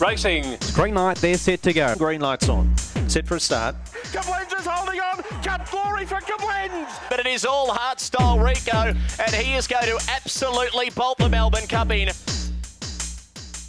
[0.00, 0.58] Racing.
[0.74, 1.94] Green light, they're set to go.
[1.96, 2.76] Green lights on.
[3.08, 3.76] Set for a start.
[4.12, 5.22] Kablins is holding on.
[5.42, 6.88] Cut glory for Kablins.
[7.08, 11.28] But it is all heart style Rico, and he is going to absolutely bolt the
[11.28, 12.08] Melbourne Cup in.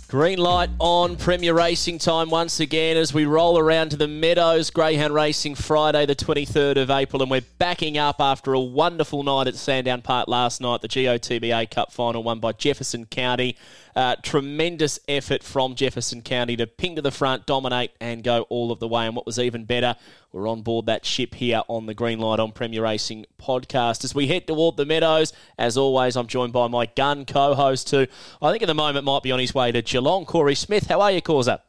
[0.08, 4.70] Green light on Premier Racing time once again as we roll around to the Meadows
[4.70, 9.48] Greyhound Racing Friday, the 23rd of April, and we're backing up after a wonderful night
[9.48, 13.58] at Sandown Park last night, the GOTBA Cup final won by Jefferson County.
[13.96, 18.72] Uh, tremendous effort from Jefferson County to ping to the front, dominate, and go all
[18.72, 19.06] of the way.
[19.06, 19.96] And what was even better,
[20.34, 24.04] we're on board that ship here on the Green Light on Premier Racing podcast.
[24.04, 27.90] As we head toward the Meadows, as always, I'm joined by my gun co host,
[27.92, 28.06] who
[28.42, 30.88] I think at the moment might be on his way to Geelong, Corey Smith.
[30.88, 31.62] How are you, Causa?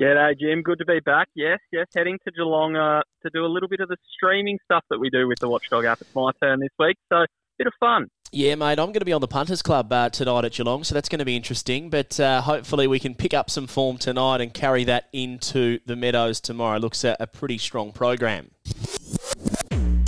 [0.00, 0.62] G'day, Jim.
[0.62, 1.28] Good to be back.
[1.34, 4.84] Yes, yes, heading to Geelong uh, to do a little bit of the streaming stuff
[4.90, 6.00] that we do with the Watchdog app.
[6.00, 7.24] It's my turn this week, so
[7.58, 8.06] bit of fun.
[8.30, 10.94] Yeah, mate, I'm going to be on the Punters Club uh, tonight at Geelong, so
[10.94, 11.88] that's going to be interesting.
[11.88, 15.96] But uh, hopefully, we can pick up some form tonight and carry that into the
[15.96, 16.78] Meadows tomorrow.
[16.78, 18.50] Looks a, a pretty strong program.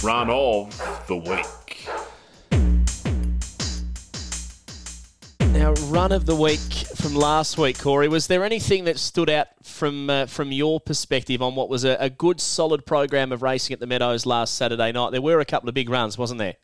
[0.03, 1.89] Run of the week.
[5.53, 6.61] Now, run of the week
[6.97, 8.09] from last week, Corey.
[8.09, 11.97] Was there anything that stood out from uh, from your perspective on what was a,
[11.99, 15.13] a good, solid program of racing at the Meadows last Saturday night?
[15.13, 16.57] There were a couple of big runs, wasn't there?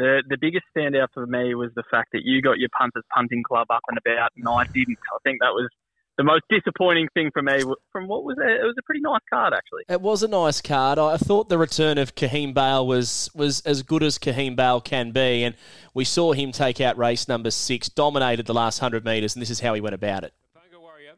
[0.00, 3.42] The the biggest standout for me was the fact that you got your punters punting
[3.42, 4.96] club up and about, and I didn't.
[5.14, 5.68] I think that was
[6.16, 7.62] the most disappointing thing for me.
[7.92, 8.48] From what was it?
[8.48, 9.82] It was a pretty nice card, actually.
[9.90, 10.98] It was a nice card.
[10.98, 15.10] I thought the return of Kahim Bale was was as good as Kahim Bale can
[15.10, 15.54] be, and
[15.92, 19.50] we saw him take out race number six, dominated the last hundred metres, and this
[19.50, 20.32] is how he went about it.
[20.56, 21.12] Punga Warrior.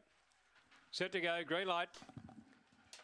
[0.90, 1.38] Set to go.
[1.46, 1.88] Green light.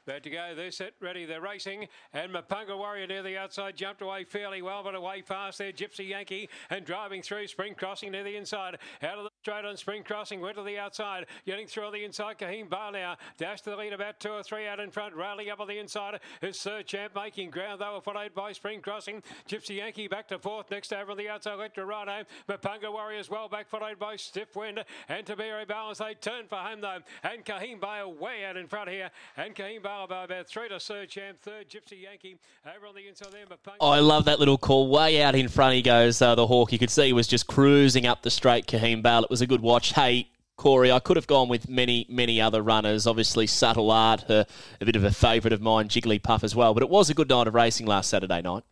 [0.09, 0.55] They're to go.
[0.57, 1.27] They're set, ready.
[1.27, 1.87] They're racing.
[2.15, 5.71] And Mapunga Warrior near the outside jumped away fairly well, but away fast there.
[5.71, 7.47] Gypsy Yankee and driving through.
[7.47, 8.79] Spring Crossing near the inside.
[9.03, 10.41] Out of the straight on Spring Crossing.
[10.41, 11.27] Went to the outside.
[11.47, 12.39] Getting through on the inside.
[12.39, 13.17] Kahim Bar now.
[13.37, 15.15] Dashed to the lead about two or three out in front.
[15.15, 17.81] Railing up on the inside is Sir Champ making ground.
[17.81, 19.23] They were followed by Spring Crossing.
[19.49, 20.71] Gypsy Yankee back to fourth.
[20.71, 21.59] Next over on the outside.
[21.59, 22.25] Electorado.
[22.49, 25.99] Mapunga Warriors well back, followed by Stiff Wind and Taberi Balance.
[25.99, 26.99] They turn for home though.
[27.23, 29.11] And Kahim Bale way out in front here.
[29.37, 33.33] And Kahim Bale about three to Sir Champ, third Gypsy Yankee over on the inside
[33.33, 33.47] there.
[33.47, 33.77] Mapunga.
[33.81, 34.89] Oh, I love that little call.
[34.89, 36.73] Way out in front he goes, uh, the Hawk.
[36.73, 39.27] You could see he was just cruising up the straight, Kahim Bale.
[39.29, 39.93] It was a good watch.
[39.93, 43.07] Hey, Corey, I could have gone with many, many other runners.
[43.07, 44.45] Obviously, Subtle Art, uh,
[44.81, 46.73] a bit of a favourite of mine, Jigglypuff as well.
[46.73, 48.63] But it was a good night of racing last Saturday night.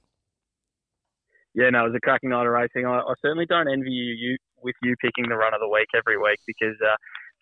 [1.52, 2.86] Yeah, no, it was a cracking night of racing.
[2.86, 5.88] I, I certainly don't envy you, you with you picking the run of the week
[5.94, 6.96] every week because uh,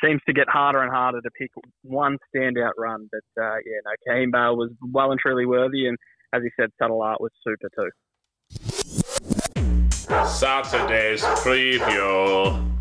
[0.05, 3.09] seems to get harder and harder to pick one standout run.
[3.13, 5.97] But uh, yeah, no, Kahim Bale was well and truly worthy, and
[6.33, 7.91] as he said, Subtle Art was super too.
[10.27, 12.74] Saturday's preview.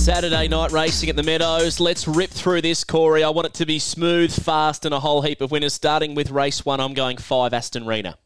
[0.00, 1.78] Saturday night racing at the Meadows.
[1.78, 3.22] Let's rip through this, Corey.
[3.22, 5.74] I want it to be smooth, fast, and a whole heap of winners.
[5.74, 8.16] Starting with race one, I'm going five Aston Rena.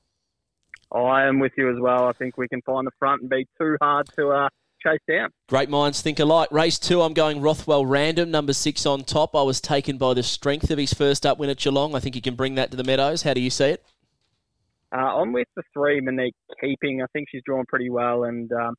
[0.93, 2.07] I am with you as well.
[2.07, 4.49] I think we can find the front and be too hard to uh,
[4.81, 5.31] chase down.
[5.49, 6.49] Great minds think alike.
[6.53, 9.35] Race two, I'm going Rothwell Random, number six on top.
[9.35, 11.97] I was taken by the strength of his first up win at Geelong.
[11.97, 13.23] I think he can bring that to the Meadows.
[13.23, 13.85] How do you see it?
[14.97, 17.03] Uh, I'm with the three, Monique Keeping.
[17.03, 18.77] I think she's drawn pretty well, and um,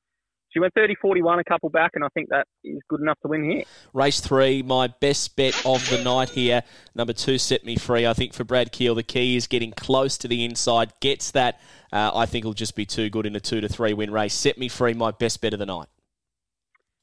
[0.56, 3.28] she went 30 41 a couple back, and I think that is good enough to
[3.28, 3.64] win here.
[3.94, 6.64] Race three, my best bet of the night here.
[6.96, 8.08] Number two, Set Me Free.
[8.08, 11.60] I think for Brad Keel, the key is getting close to the inside, gets that.
[11.92, 14.34] Uh, I think it'll just be too good in a two to three win race.
[14.34, 15.88] Set Me Free, my best bet of the night.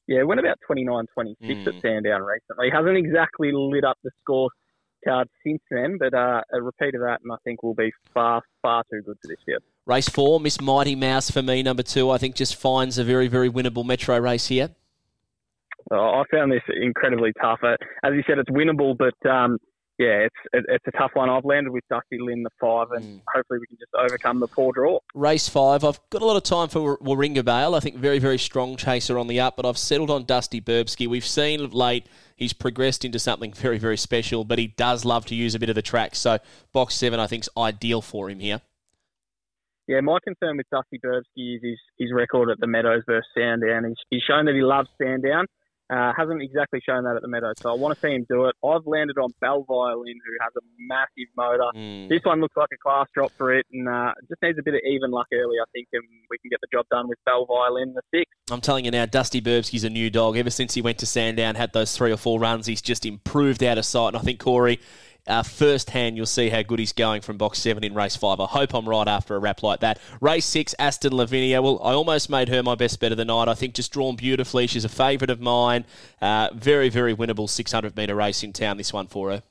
[0.08, 1.66] Yeah, went about 29 26 Mm.
[1.76, 2.70] at Sandown recently.
[2.70, 4.48] Hasn't exactly lit up the score
[5.04, 8.42] card since then, but uh, a repeat of that, and I think will be far,
[8.62, 9.62] far too good for this field.
[9.86, 12.10] Race four, Miss Mighty Mouse for me, number two.
[12.10, 14.70] I think just finds a very, very winnable metro race here.
[15.90, 17.58] Uh, I found this incredibly tough.
[17.62, 19.58] Uh, as you said, it's winnable, but um,
[19.98, 21.28] yeah, it's it, it's a tough one.
[21.28, 23.20] I've landed with Dusty Lynn the five, and Mm.
[23.34, 25.00] hopefully we can just overcome the poor draw.
[25.14, 27.74] Race five, I've got a lot of time for Warringa Bale.
[27.74, 31.08] I think very, very strong chaser on the up, but I've settled on Dusty Burbsky.
[31.08, 32.06] We've seen of late
[32.42, 35.68] he's progressed into something very, very special, but he does love to use a bit
[35.68, 36.14] of the track.
[36.14, 36.38] So
[36.72, 38.60] box seven, I think, is ideal for him here.
[39.88, 43.84] Yeah, my concern with Dusty Burbsky is his, his record at the Meadows versus Sandown.
[43.84, 45.46] He's, he's shown that he loves Sandown.
[45.92, 48.46] Uh, hasn't exactly shown that at the Meadows, so I want to see him do
[48.46, 48.54] it.
[48.64, 51.70] I've landed on Bell Violin, who has a massive motor.
[51.76, 52.08] Mm.
[52.08, 54.72] This one looks like a class drop for it, and uh, just needs a bit
[54.72, 57.44] of even luck early, I think, and we can get the job done with Bell
[57.44, 58.30] Violin, the six.
[58.50, 60.38] I'm telling you now, Dusty Burbsky's a new dog.
[60.38, 63.62] Ever since he went to Sandown, had those three or four runs, he's just improved
[63.62, 64.08] out of sight.
[64.08, 64.80] And I think Corey,
[65.26, 68.40] uh, firsthand, you'll see how good he's going from box seven in race five.
[68.40, 69.98] I hope I'm right after a wrap like that.
[70.20, 71.62] Race six, Aston Lavinia.
[71.62, 73.48] Well, I almost made her my best bet of the night.
[73.48, 74.66] I think just drawn beautifully.
[74.66, 75.84] She's a favourite of mine.
[76.20, 79.42] Uh, very, very winnable 600 metre race in town, this one for her.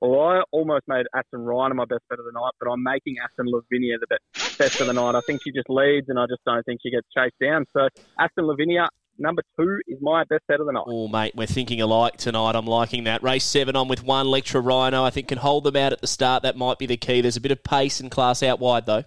[0.00, 3.16] Well, I almost made Aston Rhino my best bet of the night, but I'm making
[3.22, 4.18] Aston Lavinia the
[4.58, 5.14] best of the night.
[5.14, 7.66] I think she just leads, and I just don't think she gets chased down.
[7.74, 7.88] So
[8.18, 8.88] Aston Lavinia,
[9.20, 10.84] number two, is my best bet of the night.
[10.86, 12.56] Oh, mate, we're thinking alike tonight.
[12.56, 13.22] I'm liking that.
[13.22, 15.04] Race seven on with one Lectra Rhino.
[15.04, 16.42] I think can hold them out at the start.
[16.42, 17.20] That might be the key.
[17.20, 19.04] There's a bit of pace and class out wide, though.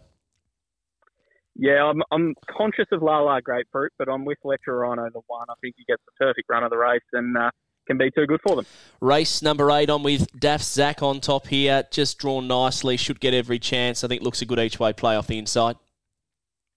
[1.55, 5.45] Yeah, I'm, I'm conscious of La La Grapefruit, but I'm with Lectra Rhino, the one.
[5.49, 7.51] I think he gets the perfect run of the race, and uh,
[7.85, 8.65] can be too good for them.
[9.01, 13.33] Race number eight on with Daff Zack on top here, just drawn nicely, should get
[13.33, 14.03] every chance.
[14.03, 15.75] I think looks a good each way play off the inside.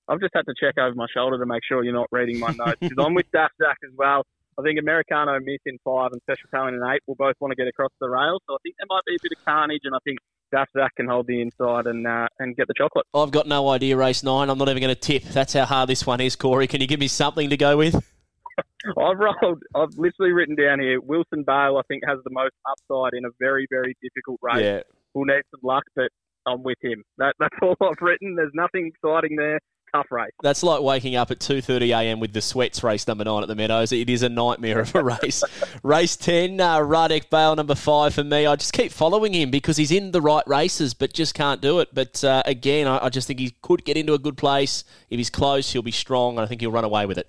[0.08, 2.52] I've just had to check over my shoulder to make sure you're not reading my
[2.52, 4.22] notes because I'm with Daff Zack as well.
[4.58, 7.56] I think Americano Miss in five and Special Talent in eight will both want to
[7.56, 9.94] get across the rail, so I think there might be a bit of carnage, and
[9.94, 10.18] I think
[10.50, 13.06] Daff Zack can hold the inside and uh, and get the chocolate.
[13.12, 13.96] I've got no idea.
[13.96, 14.48] Race nine.
[14.48, 15.24] I'm not even going to tip.
[15.24, 16.66] That's how hard this one is, Corey.
[16.66, 17.94] Can you give me something to go with?
[18.98, 19.62] I've rolled.
[19.74, 21.00] I've literally written down here.
[21.00, 24.62] Wilson Bale, I think, has the most upside in a very, very difficult race.
[24.62, 24.80] Yeah.
[25.12, 26.08] We'll need some luck, but
[26.46, 27.02] I'm with him.
[27.18, 28.36] That, that's all I've written.
[28.36, 29.58] There's nothing exciting there.
[29.94, 30.32] Tough race.
[30.42, 32.20] That's like waking up at 2:30 a.m.
[32.20, 33.92] with the sweats race number nine at the Meadows.
[33.92, 35.42] It is a nightmare of a race.
[35.82, 38.46] race 10, uh, Radek Bale number five for me.
[38.46, 41.78] I just keep following him because he's in the right races, but just can't do
[41.80, 41.88] it.
[41.94, 44.84] But uh, again, I, I just think he could get into a good place.
[45.08, 47.28] If he's close, he'll be strong, and I think he'll run away with it.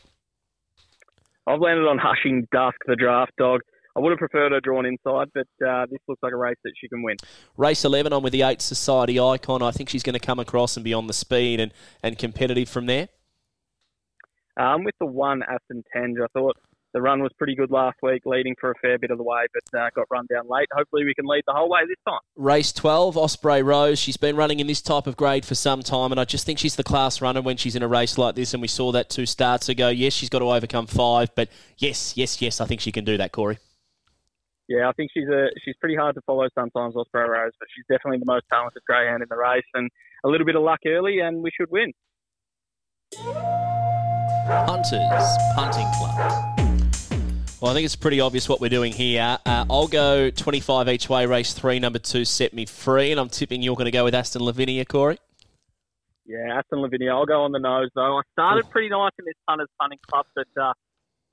[1.45, 3.61] I've landed on Hushing Dusk, the draft dog.
[3.97, 6.73] I would have preferred her drawn inside, but uh, this looks like a race that
[6.79, 7.17] she can win.
[7.57, 9.63] Race 11 on with the 8 Society Icon.
[9.63, 11.73] I think she's going to come across and be on the speed and,
[12.03, 13.09] and competitive from there.
[14.55, 16.55] Um, with the 1 Aston Tenge, I thought
[16.93, 19.45] the run was pretty good last week, leading for a fair bit of the way,
[19.51, 20.67] but uh, got run down late.
[20.73, 22.19] Hopefully, we can lead the whole way this time.
[22.35, 23.97] Race 12, Osprey Rose.
[23.97, 26.59] She's been running in this type of grade for some time, and I just think
[26.59, 28.53] she's the class runner when she's in a race like this.
[28.53, 29.89] And we saw that two starts ago.
[29.89, 33.17] Yes, she's got to overcome five, but yes, yes, yes, I think she can do
[33.17, 33.57] that, Corey.
[34.67, 37.85] Yeah, I think she's a she's pretty hard to follow sometimes, Osprey Rose, but she's
[37.89, 39.89] definitely the most talented greyhound in the race, and
[40.25, 41.93] a little bit of luck early, and we should win.
[44.47, 46.57] Punters Punting Club.
[47.59, 49.39] Well, I think it's pretty obvious what we're doing here.
[49.45, 53.29] Uh, I'll go 25 each way, race three, number two, set me free, and I'm
[53.29, 55.17] tipping you're going to go with Aston Lavinia, Corey.
[56.25, 57.11] Yeah, Aston Lavinia.
[57.11, 58.17] I'll go on the nose, though.
[58.17, 60.73] I started pretty nice in this Punters Punting Club, but uh,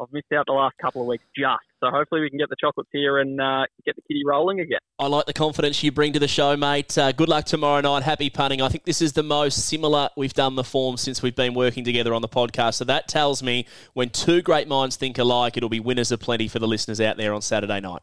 [0.01, 1.63] I've missed out the last couple of weeks just.
[1.81, 4.79] So hopefully we can get the chocolates here and uh, get the kitty rolling again.
[4.99, 6.97] I like the confidence you bring to the show, mate.
[6.97, 8.03] Uh, good luck tomorrow night.
[8.03, 8.61] Happy punting.
[8.61, 11.85] I think this is the most similar we've done the form since we've been working
[11.85, 12.75] together on the podcast.
[12.75, 16.49] So that tells me when two great minds think alike, it'll be winners of plenty
[16.49, 18.03] for the listeners out there on Saturday night.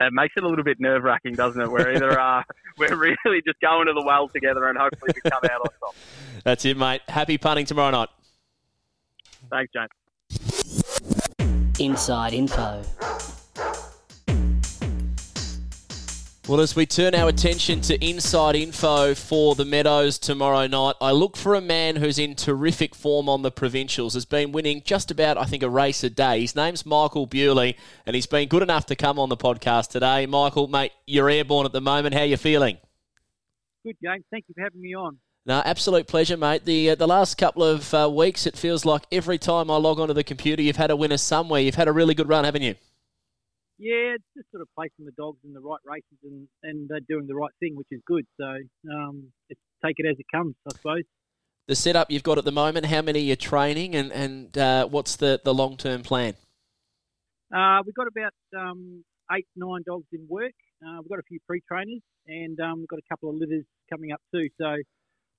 [0.00, 1.68] It makes it a little bit nerve wracking, doesn't it?
[1.68, 2.42] We're either uh,
[2.78, 5.96] we're really just going to the well together, and hopefully we come out on top.
[6.44, 7.02] That's it, mate.
[7.08, 8.08] Happy punting tomorrow night.
[9.50, 9.88] Thanks, James.
[11.80, 12.82] Inside Info.
[16.48, 21.12] Well, as we turn our attention to inside info for the Meadows tomorrow night, I
[21.12, 24.14] look for a man who's in terrific form on the provincials.
[24.14, 26.40] Has been winning just about, I think, a race a day.
[26.40, 27.76] His name's Michael Bewley,
[28.06, 30.24] and he's been good enough to come on the podcast today.
[30.24, 32.14] Michael, mate, you're airborne at the moment.
[32.14, 32.78] How you feeling?
[33.84, 34.24] Good, James.
[34.30, 35.18] Thank you for having me on.
[35.48, 36.66] No, absolute pleasure, mate.
[36.66, 39.98] The uh, the last couple of uh, weeks, it feels like every time I log
[39.98, 41.62] onto the computer, you've had a winner somewhere.
[41.62, 42.74] You've had a really good run, haven't you?
[43.78, 46.96] Yeah, it's just sort of placing the dogs in the right races and and uh,
[47.08, 48.26] doing the right thing, which is good.
[48.38, 48.44] So
[48.92, 49.32] um,
[49.82, 51.04] take it as it comes, I suppose.
[51.66, 55.16] The setup you've got at the moment, how many you're training, and and uh, what's
[55.16, 56.34] the the long term plan?
[57.50, 59.02] Uh, we've got about um,
[59.32, 60.52] eight nine dogs in work.
[60.86, 63.64] Uh, we've got a few pre trainers, and um, we've got a couple of litters
[63.90, 64.48] coming up too.
[64.60, 64.76] So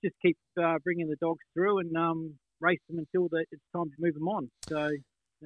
[0.04, 3.86] just keep uh, bringing the dogs through and um, race them until the, it's time
[3.86, 4.50] to move them on.
[4.68, 4.90] So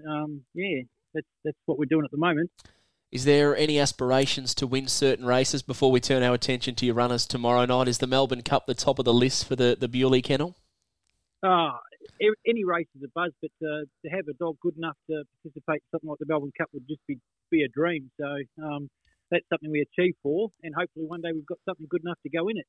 [0.08, 0.82] um, yeah,
[1.14, 2.52] that's that's what we're doing at the moment.
[3.12, 6.96] Is there any aspirations to win certain races before we turn our attention to your
[6.96, 7.88] runners tomorrow night?
[7.88, 10.56] Is the Melbourne Cup the top of the list for the, the Bewley Kennel?
[11.44, 11.74] Uh,
[12.48, 15.84] any race is a buzz, but uh, to have a dog good enough to participate
[15.84, 17.20] in something like the Melbourne Cup would just be,
[17.52, 18.10] be a dream.
[18.20, 18.26] So
[18.64, 18.90] um,
[19.30, 22.30] that's something we achieve for, and hopefully one day we've got something good enough to
[22.30, 22.66] go in it.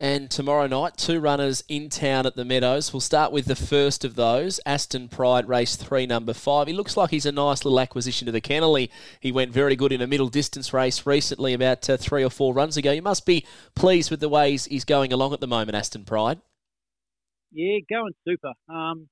[0.00, 2.92] And tomorrow night, two runners in town at the Meadows.
[2.92, 6.66] We'll start with the first of those, Aston Pride, race three, number five.
[6.66, 8.74] He looks like he's a nice little acquisition to the kennel.
[8.74, 12.30] He, he went very good in a middle distance race recently, about uh, three or
[12.30, 12.90] four runs ago.
[12.90, 13.46] You must be
[13.76, 16.40] pleased with the way he's, he's going along at the moment, Aston Pride.
[17.52, 18.52] Yeah, going super.
[18.68, 19.08] Um,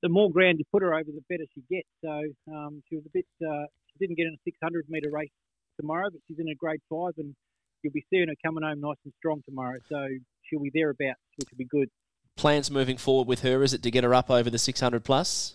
[0.00, 1.88] the more ground you put her over, the better she gets.
[2.04, 3.26] So um, she was a bit.
[3.42, 5.32] Uh, she didn't get in a 600 metre race
[5.78, 7.34] tomorrow, but she's in a grade five, and
[7.82, 9.78] you'll be seeing her coming home nice and strong tomorrow.
[9.88, 10.06] So
[10.42, 11.88] she'll be thereabouts, which will be good.
[12.36, 15.54] Plans moving forward with her is it to get her up over the 600 plus?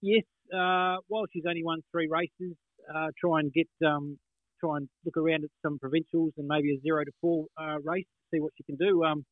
[0.00, 0.24] Yes.
[0.52, 2.56] Uh, while she's only won three races,
[2.94, 4.18] uh, try and get um,
[4.60, 8.06] try and look around at some provincials and maybe a zero to four uh, race,
[8.32, 9.04] see what she can do.
[9.04, 9.24] Um,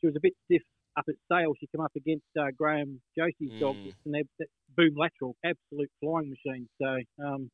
[0.00, 0.62] she was a bit stiff
[0.96, 1.52] up at Sale.
[1.60, 3.60] She came up against uh, Graham Josie's mm.
[3.60, 6.68] dog, and they're boom lateral, absolute flying machine.
[6.80, 7.50] So um,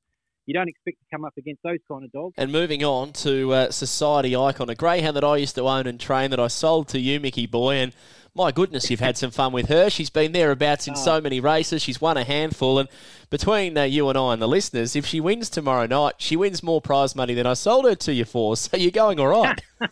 [0.47, 2.35] you don't expect to come up against those kind of dogs.
[2.37, 6.01] And moving on to uh, Society Icon, a greyhound that I used to own and
[6.01, 7.95] train that I sold to you, Mickey Boy, and
[8.35, 9.91] my goodness, you've had some fun with her.
[9.91, 10.97] She's been thereabouts in oh.
[10.97, 11.83] so many races.
[11.83, 12.89] She's won a handful, and
[13.29, 16.63] between uh, you and I and the listeners, if she wins tomorrow night, she wins
[16.63, 18.57] more prize money than I sold her to you for.
[18.57, 19.61] So you're going all right.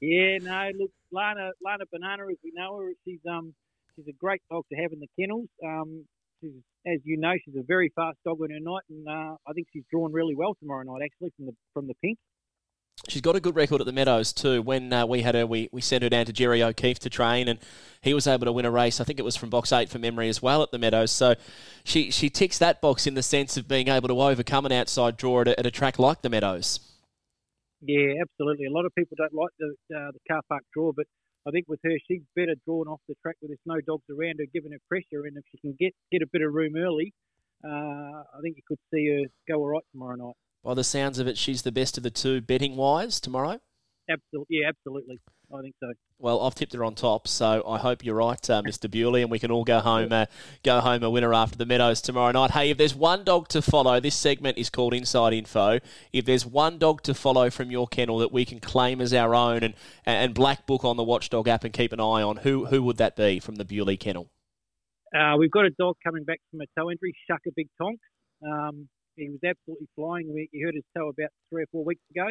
[0.00, 3.54] yeah, no, look, Lana, Lana Banana, as we know her, she's um,
[3.96, 5.48] she's a great dog to have in the kennels.
[5.64, 6.04] Um,
[6.40, 6.52] she's,
[6.86, 9.68] as you know, she's a very fast dog on her night, and uh, I think
[9.72, 12.18] she's drawn really well tomorrow night, actually, from the from the pink.
[13.06, 14.60] She's got a good record at the Meadows too.
[14.60, 17.46] When uh, we had her, we, we sent her down to Jerry O'Keefe to train,
[17.46, 17.60] and
[18.02, 19.00] he was able to win a race.
[19.00, 21.12] I think it was from box eight for memory as well at the Meadows.
[21.12, 21.34] So
[21.84, 25.16] she she ticks that box in the sense of being able to overcome an outside
[25.16, 26.80] draw at a, at a track like the Meadows.
[27.80, 28.66] Yeah, absolutely.
[28.66, 31.06] A lot of people don't like the uh, the car park draw, but
[31.48, 34.38] I think with her, she's better drawn off the track where there's no dogs around
[34.38, 35.24] her, giving her pressure.
[35.24, 37.14] And if she can get get a bit of room early,
[37.64, 40.36] uh, I think you could see her go all right tomorrow night.
[40.62, 43.60] By the sounds of it, she's the best of the two betting wise tomorrow.
[44.10, 45.20] Absolutely, yeah, absolutely.
[45.52, 45.92] I think so.
[46.18, 48.90] Well, I've tipped her on top, so I hope you're right, uh, Mr.
[48.90, 50.26] Bewley, and we can all go home, uh,
[50.62, 52.50] go home a winner after the Meadows tomorrow night.
[52.50, 55.78] Hey, if there's one dog to follow, this segment is called Inside Info.
[56.12, 59.34] If there's one dog to follow from your kennel that we can claim as our
[59.34, 59.74] own and
[60.04, 62.98] and black book on the Watchdog app and keep an eye on, who who would
[62.98, 64.28] that be from the Bewley kennel?
[65.14, 67.98] Uh, we've got a dog coming back from a toe injury, Shaka Big Tonk.
[68.46, 70.32] Um, he was absolutely flying.
[70.32, 72.26] We, you heard his toe about three or four weeks ago,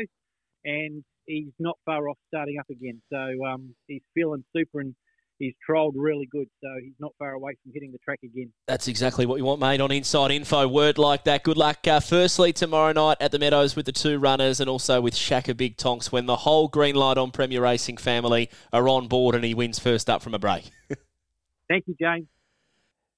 [0.67, 3.01] and he's not far off starting up again.
[3.11, 4.93] So um, he's feeling super and
[5.39, 8.51] he's trolled really good, so he's not far away from hitting the track again.
[8.67, 10.67] That's exactly what you want, mate, on Inside Info.
[10.67, 11.43] Word like that.
[11.43, 14.99] Good luck, uh, firstly, tomorrow night at the Meadows with the two runners and also
[14.99, 19.07] with Shaka Big Tonks when the whole green light on Premier Racing family are on
[19.07, 20.69] board and he wins first up from a break.
[21.69, 22.27] Thank you, James.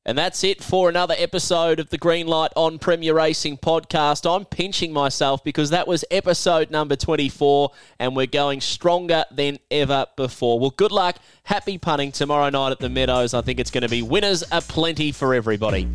[0.10, 4.28] And that's it for another episode of the Green Light on Premier Racing podcast.
[4.28, 10.08] I'm pinching myself because that was episode number 24 and we're going stronger than ever
[10.16, 10.60] before.
[10.60, 11.18] Well, good luck.
[11.44, 13.36] Happy punting tomorrow night at the Meadows.
[13.36, 15.88] I think it's going to be winners aplenty for everybody.